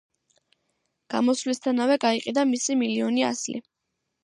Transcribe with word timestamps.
გამოსვლისთანავე 1.15 1.99
გაიყიდა 2.07 2.47
მისი 2.55 2.81
მილიონი 2.83 3.29
ასლი. 3.31 3.65